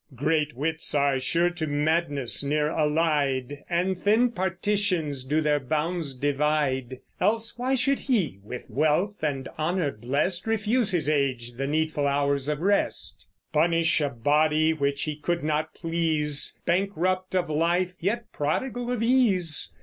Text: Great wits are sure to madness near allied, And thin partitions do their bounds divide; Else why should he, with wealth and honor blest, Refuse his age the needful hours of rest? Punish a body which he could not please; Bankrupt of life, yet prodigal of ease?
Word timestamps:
Great 0.15 0.55
wits 0.57 0.95
are 0.95 1.19
sure 1.19 1.51
to 1.51 1.67
madness 1.67 2.43
near 2.43 2.71
allied, 2.71 3.63
And 3.69 4.01
thin 4.01 4.31
partitions 4.31 5.23
do 5.23 5.41
their 5.41 5.59
bounds 5.59 6.15
divide; 6.15 7.01
Else 7.19 7.55
why 7.59 7.75
should 7.75 7.99
he, 7.99 8.39
with 8.41 8.67
wealth 8.67 9.21
and 9.21 9.47
honor 9.59 9.91
blest, 9.91 10.47
Refuse 10.47 10.89
his 10.89 11.07
age 11.07 11.51
the 11.51 11.67
needful 11.67 12.07
hours 12.07 12.49
of 12.49 12.61
rest? 12.61 13.27
Punish 13.53 14.01
a 14.01 14.09
body 14.09 14.73
which 14.73 15.03
he 15.03 15.15
could 15.15 15.43
not 15.43 15.75
please; 15.75 16.57
Bankrupt 16.65 17.35
of 17.35 17.47
life, 17.47 17.93
yet 17.99 18.25
prodigal 18.33 18.91
of 18.91 19.03
ease? 19.03 19.71